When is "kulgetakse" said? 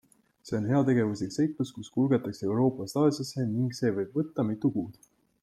1.97-2.49